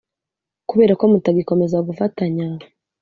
Kubera 0.69 0.93
ko 0.99 1.03
mutagikomeza 1.11 1.77
gufatanya 1.87 2.45